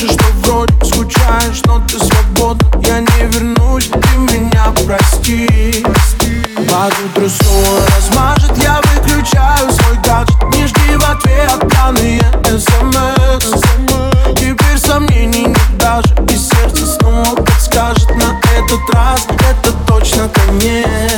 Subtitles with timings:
[0.00, 2.68] Напишешь, что вроде скучаешь, но ты свободна.
[2.82, 5.84] Я не вернусь, ты меня прости.
[6.54, 10.36] Под утро снова размажет, я выключаю свой гаджет.
[10.54, 13.62] Не жди в ответ данные смс.
[14.36, 18.08] Теперь сомнений нет даже И сердце снова подскажет.
[18.14, 21.17] На этот раз Это точно конец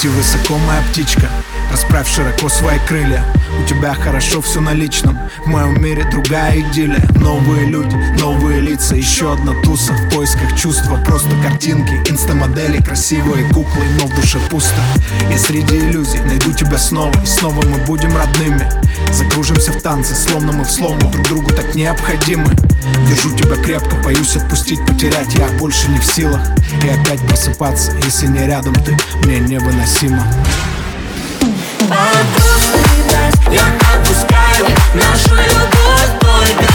[0.00, 1.28] Лети высоко, моя птичка
[1.70, 3.22] Расправь широко свои крылья.
[3.62, 7.06] У тебя хорошо все на личном В моем мире другая идиллия.
[7.16, 9.92] Новые люди, новые лица Еще одна туса.
[9.92, 14.80] В поисках чувства Просто картинки, инстамодели Красивые куклы, но в душе пусто.
[15.30, 18.66] Я среди иллюзий найду тебя снова И снова мы будем родными
[19.12, 22.54] Закружимся в танце, словно мы в слому Друг другу так необходимы.
[23.08, 25.34] Держу тебя крепко, боюсь отпустить, потерять.
[25.34, 26.40] Я больше не в силах.
[26.84, 30.24] И опять просыпаться Если не рядом ты, мне невыносимо.
[31.80, 36.69] Под грустный дождь я отпускаю Нашу любовь только